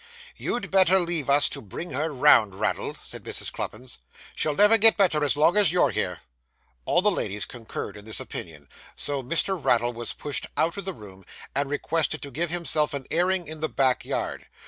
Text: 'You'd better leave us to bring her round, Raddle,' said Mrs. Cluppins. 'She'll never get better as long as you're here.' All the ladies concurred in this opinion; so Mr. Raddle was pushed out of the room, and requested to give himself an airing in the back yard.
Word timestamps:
'You'd 0.35 0.71
better 0.71 0.97
leave 0.97 1.29
us 1.29 1.47
to 1.49 1.61
bring 1.61 1.91
her 1.91 2.11
round, 2.11 2.55
Raddle,' 2.55 2.97
said 3.03 3.23
Mrs. 3.23 3.51
Cluppins. 3.51 3.99
'She'll 4.33 4.55
never 4.55 4.79
get 4.79 4.97
better 4.97 5.23
as 5.23 5.37
long 5.37 5.55
as 5.55 5.71
you're 5.71 5.91
here.' 5.91 6.21
All 6.85 7.03
the 7.03 7.11
ladies 7.11 7.45
concurred 7.45 7.95
in 7.95 8.05
this 8.05 8.19
opinion; 8.19 8.67
so 8.95 9.21
Mr. 9.21 9.63
Raddle 9.63 9.93
was 9.93 10.13
pushed 10.13 10.47
out 10.57 10.75
of 10.75 10.85
the 10.85 10.93
room, 10.93 11.23
and 11.53 11.69
requested 11.69 12.19
to 12.23 12.31
give 12.31 12.49
himself 12.49 12.95
an 12.95 13.05
airing 13.11 13.47
in 13.47 13.59
the 13.59 13.69
back 13.69 14.03
yard. 14.03 14.47